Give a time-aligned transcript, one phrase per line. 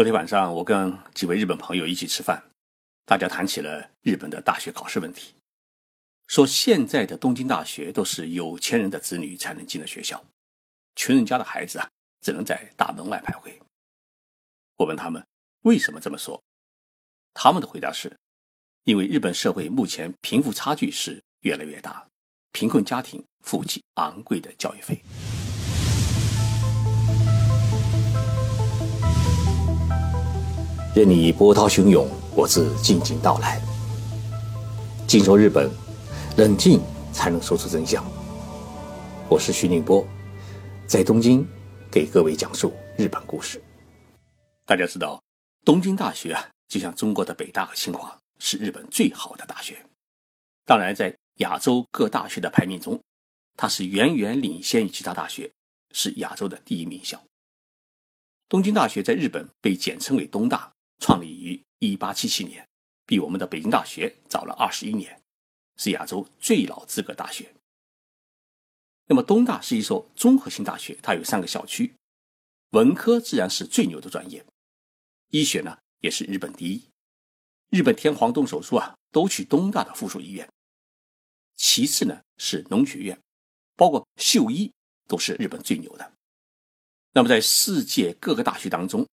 [0.00, 2.42] 昨天晚上，我跟几位日本朋友一起吃饭，
[3.04, 5.34] 大家谈起了日本的大学考试问题，
[6.26, 10.24] 说现在的东京大学都是有钱人的子女才能进的学校，
[10.96, 11.86] 穷人家的孩子啊，
[12.22, 13.52] 只能在大门外徘徊。
[14.76, 15.22] 我问他们
[15.64, 16.42] 为什么这么说，
[17.34, 18.16] 他们的回答是：
[18.84, 22.08] 因为日本社会目前贫富差距是越来越大，
[22.52, 25.02] 贫困家庭付不起昂贵的教育费。
[30.92, 33.62] 任你波涛汹涌，我自静静到来。
[35.06, 35.70] 静说日本，
[36.36, 36.80] 冷静
[37.12, 38.04] 才能说出真相。
[39.28, 40.04] 我是徐宁波，
[40.88, 41.46] 在东京
[41.92, 43.62] 给各位讲述日本故事。
[44.66, 45.22] 大家知道，
[45.64, 49.80] 东京大学啊，就像中国的北大和清华，是日本最好的大学。
[50.66, 53.00] 当然，在亚洲各大学的排名中，
[53.56, 55.52] 它是远远领先于其他大学，
[55.92, 57.22] 是亚洲的第一名校。
[58.48, 60.72] 东京大学在日本被简称为东大。
[61.00, 62.68] 创立于1877年，
[63.06, 65.20] 比我们的北京大学早了21年，
[65.76, 67.52] 是亚洲最老资格大学。
[69.06, 71.96] 那么东大是一所综合性大学，它有三个校区，
[72.70, 74.44] 文科自然是最牛的专业，
[75.30, 76.88] 医学呢也是日本第一，
[77.70, 80.48] 日本天皇动手术啊都去东大的附属医院。
[81.56, 83.20] 其次呢是农学院，
[83.74, 84.72] 包括秀医
[85.08, 86.12] 都是日本最牛的。
[87.12, 89.04] 那么在世界各个大学当中，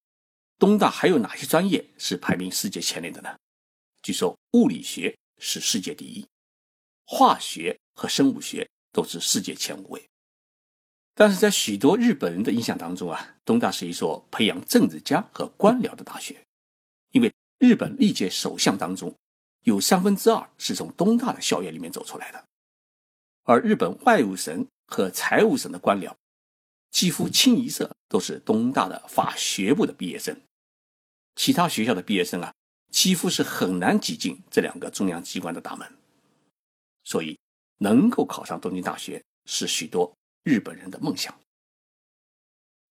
[0.59, 3.38] 东大还有哪些专业是排名世界前列的呢？
[4.02, 6.25] 据说物理学是世界第一，
[7.05, 10.03] 化学和生物学都是世界前五位。
[11.13, 16.44] 但是在许多日本人的印象当中啊，东大是一所培养政治家和官僚的大学，
[17.11, 19.16] 因为日本历届首相当中
[19.63, 22.44] 有三分之二是从东大的校园里面走出来的，
[23.44, 26.16] 而日本外务省和财务省的官僚
[26.89, 30.39] 几乎清一色都是东大的法学部的毕业生。
[31.38, 32.54] 其他学校的毕业生啊，
[32.92, 35.90] 几乎是很难挤进这两个中央机关的大门，
[37.04, 37.40] 所以
[37.78, 41.40] 能够考上东京大学是许多日本人的梦想。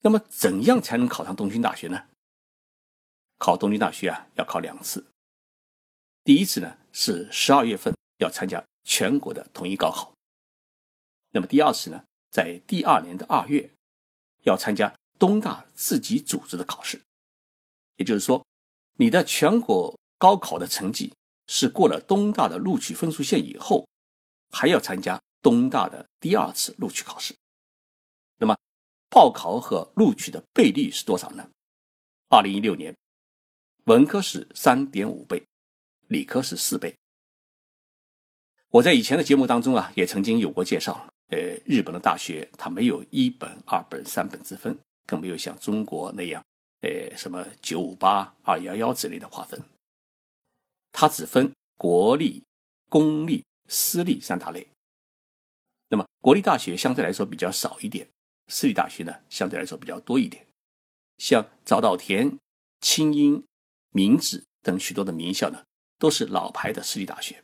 [0.00, 2.06] 那么，怎样才能考上东京大学呢？
[3.38, 5.04] 考东京大学啊，要考两次。
[6.22, 10.14] 第一次呢是十二月份要参加全国的统一高考，
[11.32, 13.68] 那么第二次呢，在第二年的二月
[14.44, 17.02] 要参加东大自己组织的考试。
[17.96, 18.44] 也就是说，
[18.98, 21.12] 你的全国高考的成绩
[21.46, 23.86] 是过了东大的录取分数线以后，
[24.50, 27.34] 还要参加东大的第二次录取考试。
[28.38, 28.56] 那么，
[29.08, 31.48] 报考和录取的倍率是多少呢？
[32.28, 32.94] 二零一六年，
[33.84, 35.42] 文科是三点五倍，
[36.08, 36.94] 理科是四倍。
[38.70, 41.06] 我在以前的节目当中啊，也曾经有过介绍。
[41.28, 46.44] 呃，日本的大学它没有一本、二本、三本之分，更没有像中国那样。
[46.80, 49.60] 呃，什么九五八、二幺幺之类的划分，
[50.92, 52.44] 它只分国立、
[52.88, 54.68] 公立、私立三大类。
[55.88, 58.06] 那么，国立大学相对来说比较少一点，
[58.48, 60.46] 私立大学呢相对来说比较多一点。
[61.18, 62.38] 像早稻田、
[62.80, 63.42] 清英、
[63.92, 65.64] 明治等许多的名校呢，
[65.98, 67.42] 都是老牌的私立大学。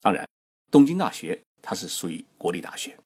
[0.00, 0.26] 当然，
[0.70, 2.98] 东京大学它是属于国立大学。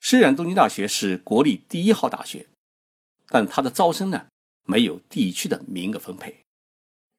[0.00, 2.46] 虽然东京大学是国立第一号大学。
[3.32, 4.26] 但它的招生呢，
[4.66, 6.36] 没有地区的名额分配，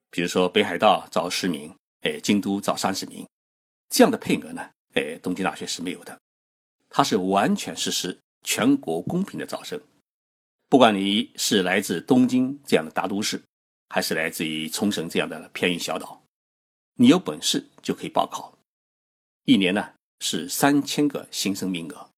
[0.09, 3.25] 比如说北海道招十名，哎，京都招三十名，
[3.87, 6.19] 这样的配额呢，哎，东京大学是没有的，
[6.89, 9.81] 它是完全实施全国公平的招生，
[10.67, 13.41] 不管你是来自东京这样的大都市，
[13.87, 16.21] 还是来自于冲绳这样的偏远小岛，
[16.95, 18.53] 你有本事就可以报考，
[19.45, 22.09] 一年呢是三千个新生名额，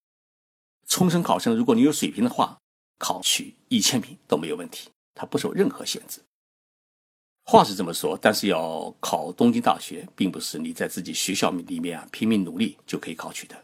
[0.88, 2.58] 冲绳考生如果你有水平的话。
[2.98, 6.22] 考取一千名都没有问题，它不受任何限制。
[7.46, 13.64] 话是这么说，但是要考东京大学，并不是你在自己学校里面啊拼命努力就可以考取的。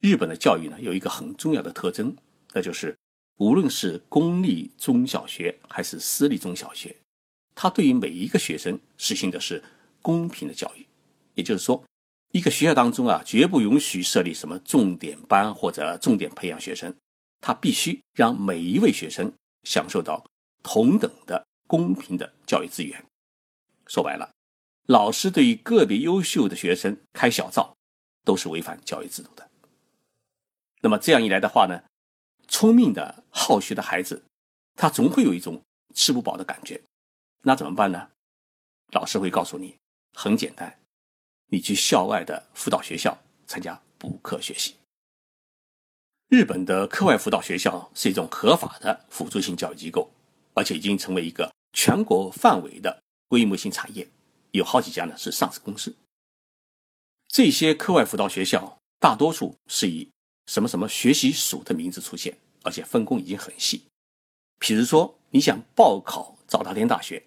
[0.00, 2.16] 日本的教育呢有一个很重要的特征，
[2.52, 2.96] 那就是
[3.36, 6.96] 无论是公立中小学还是私立中小学，
[7.54, 9.62] 它对于每一个学生实行的是
[10.02, 10.84] 公平的教育。
[11.34, 11.82] 也就是说，
[12.32, 16.92] 一个学校当中啊，绝不允许设立什么重点班或者重点培养学生。
[17.46, 19.30] 他必须让每一位学生
[19.64, 20.24] 享受到
[20.62, 23.04] 同等的公平的教育资源。
[23.86, 24.32] 说白了，
[24.86, 27.76] 老师对于个别优秀的学生开小灶，
[28.24, 29.50] 都是违反教育制度的。
[30.80, 31.84] 那么这样一来的话呢，
[32.48, 34.24] 聪明的好学的孩子，
[34.74, 35.62] 他总会有一种
[35.94, 36.82] 吃不饱的感觉。
[37.42, 38.08] 那怎么办呢？
[38.92, 39.76] 老师会告诉你，
[40.14, 40.80] 很简单，
[41.48, 44.76] 你去校外的辅导学校参加补课学习。
[46.34, 50.10] 日本的课外辅导学校是一种合法的辅助性教育机构，
[50.52, 54.08] 而且已经成为一个全国范围的规模性产业，
[54.50, 55.94] 有好几家呢是上市公司。
[57.28, 60.08] 这些课外辅导学校大多数是以
[60.46, 63.84] 什么什么学习署的名字出现，而且分工已经很细。
[64.58, 67.22] 比如说，你想报考早稻田大学，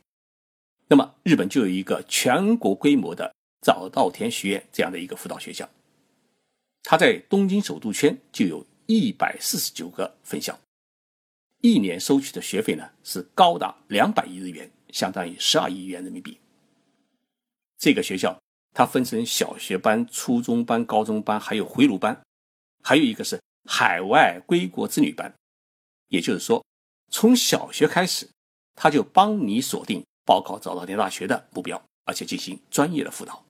[0.90, 5.70] 那么日本就有一个全国规模的早稻田学院这样的一个辅导学校，
[6.84, 10.58] 它在东京首都圈就有一百四十九个分校。
[11.62, 16.40] 一年收取的学费呢是高达两百亿日元，相当于十二亿元人民币。
[17.78, 18.40] 这个学校
[18.74, 22.20] 它分成小学班、初中班、高中班，还有回炉班，
[22.84, 25.34] 还有一个是海外归国子女班。
[26.08, 26.64] 也就是说，
[27.12, 28.30] 从小学开始，
[28.76, 33.44] 他就帮你锁定报考早稻田大学的目标，而且进行专业的辅导。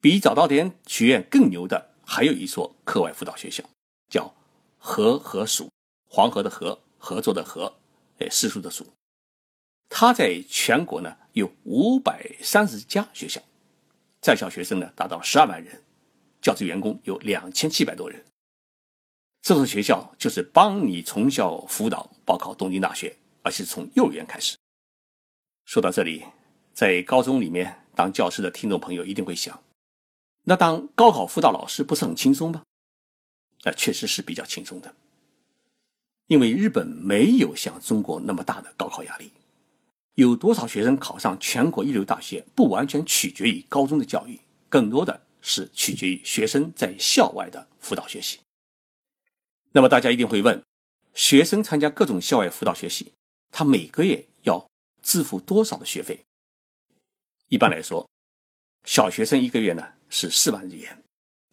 [0.00, 3.64] 比早稻田学院更牛的还有一所课外辅导学校，
[4.08, 4.32] 叫
[4.78, 5.68] 和合署。
[6.06, 7.74] 黄河的河，合作的合，
[8.18, 8.86] 哎，私塾的塾。
[9.88, 13.42] 它在全国呢有五百三十家学校，
[14.20, 15.82] 在校学生呢达到十二万人，
[16.40, 18.24] 教职员工有两千七百多人。
[19.42, 24.56] 这所学校就是帮你从小辅导报考东京大学，而且从幼儿园开始。
[25.64, 26.24] 说到这里，
[26.72, 29.60] 在高中里面当教师的听众朋友一定会想，
[30.44, 32.62] 那当高考辅导老师不是很轻松吗？
[33.64, 34.94] 那确实是比较轻松的。
[36.26, 39.30] 因为日本没有像中国那么大的高考压力，
[40.14, 48.38] 有多少学生考上全国一流大学，不完全取决于高中的教育，更多的是取决于学生在校外的辅导学习。
[49.72, 50.62] 那么大家一定会问，
[51.14, 53.12] 学生参加各种校外辅导学习，
[53.50, 54.66] 他每个月要
[55.02, 56.24] 支付多少的学费？
[57.48, 58.08] 一般来说，
[58.84, 60.96] 小学生一个月呢是四万日元，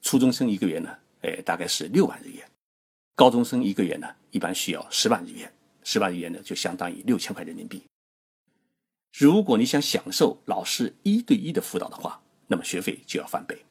[0.04, 2.48] 初中生一个月呢，哎，大概是六万日元。
[3.16, 5.52] 高中生一个月呢，一般需要十万日元，
[5.84, 7.82] 十万日元呢就相当于六千块人民币。
[9.18, 13.66] 如果你想享受老师一对一的辅导的话，那么学费就要翻倍。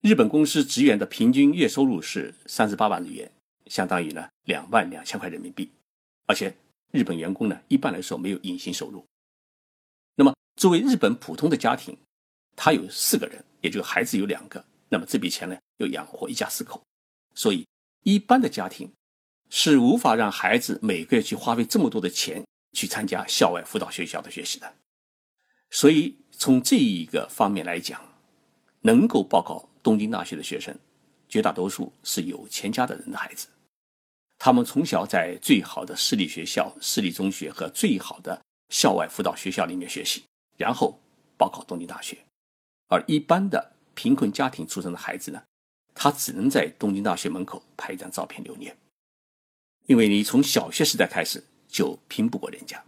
[0.00, 3.30] 日本公司职员的平均月收入是三十八万日元，
[3.66, 5.70] 相当于呢两万两千块人民币。
[6.26, 6.52] 而且
[6.90, 9.06] 日本员工呢一般来说没有隐形收入。
[10.16, 11.96] 那么作为日本普通的家庭，
[12.62, 16.78] 他有四个人，也就孩子有两个，那么这笔钱呢又养活一家四口。
[17.34, 17.66] 所以，
[18.02, 18.92] 一般的家庭
[19.48, 24.70] 是无法让孩子每个月去花费这么多的钱去参加校外辅导学校的学习的。
[25.70, 27.98] 所以，从这一个方面来讲，
[28.82, 30.78] 能够报考东京大学的学生，
[31.30, 33.48] 绝大多数是有钱家的人的孩子。
[34.36, 40.24] 他们从小在最好的私立学校、私立中学和最好的校外辅导学校里面学习，
[40.58, 41.00] 然后
[41.38, 42.18] 报考东京大学。
[42.90, 45.42] 而一般的贫困家庭出生的孩子呢？
[45.94, 48.76] 他只能在东京大学门口拍一张照片留念，
[49.86, 52.82] 因为你从小学时代开始就拼不过人家。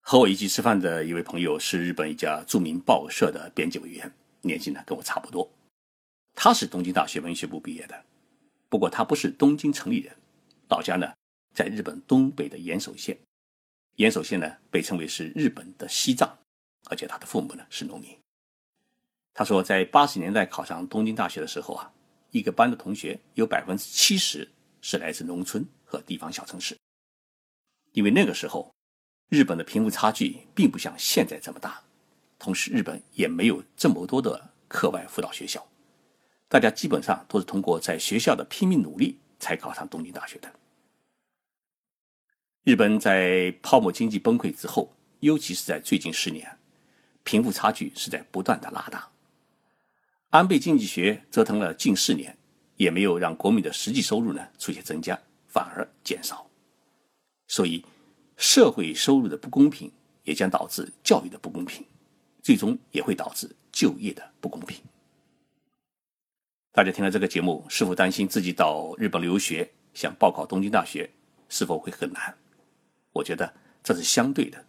[0.00, 5.50] 和我一起吃饭的一位朋友是日本一家著名报社的编辑委员，年纪呢跟我差不多。
[6.34, 8.04] 他是东京大学文学部毕业的，
[8.68, 10.14] 不过他不是东京城里人，
[10.68, 11.12] 老家呢
[11.54, 13.18] 在日本东北的岩手县。
[13.96, 16.38] 岩手县呢被称为是日本的西藏，
[16.88, 18.16] 而且他的父母呢是农民。
[19.34, 21.90] 他说，在八十年代考上东京大学的时候啊，
[22.30, 24.48] 一个班的同学有百分之七十
[24.80, 26.76] 是来自农村和地方小城市。
[27.92, 28.74] 因为那个时候，
[29.28, 31.82] 日本的贫富差距并不像现在这么大，
[32.38, 35.66] 同时日本也没有这么多的课外辅导学校，
[36.48, 40.52] 大家基本上都是通过在学校的拼命努力才考上东京大学的。
[42.64, 46.58] 日本在泡沫经济崩溃之后，尤其是在最近十年，
[47.24, 49.08] 贫富差距是在不断的拉大。
[50.30, 52.36] 安倍经济学折腾了近四年，
[52.76, 56.48] 也没有让国民的实际收入呢出现增加，反而减少。
[57.48, 57.84] 所以，
[58.36, 59.92] 社会收入的不公平
[60.24, 61.84] 也将导致教育的不公平，
[62.42, 64.80] 最终也会导致就业的不公平。
[66.72, 71.10] 大家听了这个节目，是否担心自己到日本留学，想报考东京大学
[71.50, 72.34] 是否会很难？
[73.12, 73.52] 我觉得
[73.82, 74.64] 这是相对的。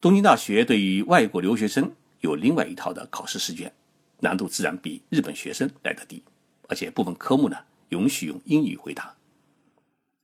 [0.00, 3.72] 东京大学对于外国留学生有另外一套的考试试卷。
[4.20, 6.22] 难度自然比日本学生来得低，
[6.70, 7.56] 而且部分科目呢
[7.90, 9.14] 允许用英语回答。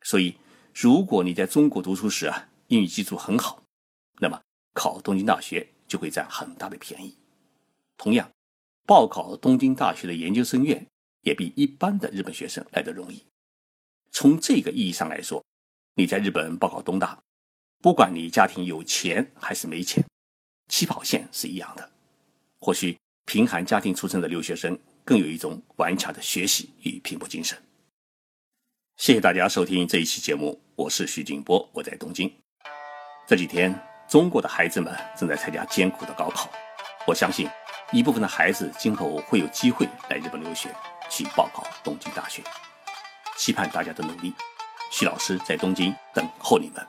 [0.01, 0.35] 所以，
[0.75, 3.63] 如果你在中国读书时啊英语基础很好，
[4.19, 4.41] 那么
[4.73, 7.15] 考东京大学就会占很大的便宜。
[7.99, 8.31] 同样，
[8.87, 10.87] 报考东京大学的研究生院
[11.21, 13.23] 也比一般的日本学生来得容易。
[14.11, 15.45] 从这个意义上来说，
[15.97, 17.23] 你在日本报考东大，
[17.83, 20.03] 不管你家庭有钱还是没钱，
[20.69, 21.91] 起跑线是一样的。
[22.59, 22.97] 或许。
[23.25, 27.57] 贫寒家庭出身的留学生更有一种顽强的学习与拼搏精神。
[28.97, 32.31] 谢谢大家收听这一期节目，我是徐静波，我在东京。
[33.27, 33.73] 这几天，
[34.09, 36.51] 中国的孩子们正在参加艰苦的高考，
[37.07, 37.49] 我相信
[37.93, 40.69] 一部分的孩子今后会有机会来日本留学，
[41.09, 42.43] 去报考东京大学。
[43.39, 44.35] 期盼大家的努力，
[44.91, 46.85] 徐老师在东京等候你们。